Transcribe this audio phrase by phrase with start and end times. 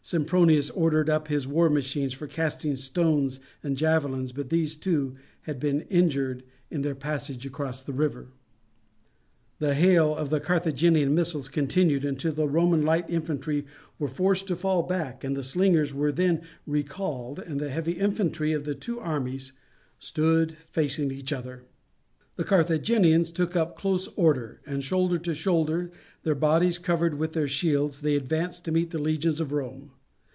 [0.00, 5.60] Sempronius ordered up his war machines for casting stones and javelins, but these too had
[5.60, 8.28] been injured in their passage across the river.
[9.58, 13.66] The hail of Carthaginian missiles continued until the Roman light infantry
[13.98, 18.54] were forced to fall back; and the slingers were then recalled, and the heavy infantry
[18.54, 19.52] of the two armies
[19.98, 21.64] stood facing each other.
[22.36, 25.90] The Carthaginians took up close order, and, shoulder to shoulder,
[26.22, 29.90] their bodies covered with their shields, they advanced to meet the legions of Rome.